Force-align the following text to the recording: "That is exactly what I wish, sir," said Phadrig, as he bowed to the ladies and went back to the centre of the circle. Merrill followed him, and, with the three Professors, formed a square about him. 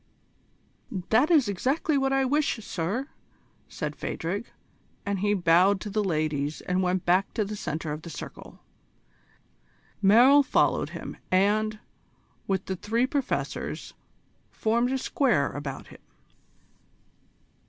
"That 1.11 1.29
is 1.29 1.47
exactly 1.47 1.95
what 1.95 2.11
I 2.11 2.25
wish, 2.25 2.55
sir," 2.65 3.09
said 3.69 3.95
Phadrig, 3.95 4.47
as 5.05 5.19
he 5.19 5.35
bowed 5.35 5.79
to 5.81 5.91
the 5.91 6.03
ladies 6.03 6.61
and 6.61 6.81
went 6.81 7.05
back 7.05 7.31
to 7.35 7.45
the 7.45 7.55
centre 7.55 7.91
of 7.91 8.01
the 8.01 8.09
circle. 8.09 8.63
Merrill 10.01 10.41
followed 10.41 10.89
him, 10.89 11.17
and, 11.29 11.77
with 12.47 12.65
the 12.65 12.75
three 12.75 13.05
Professors, 13.05 13.93
formed 14.49 14.91
a 14.91 14.97
square 14.97 15.51
about 15.51 15.89
him. 15.89 16.01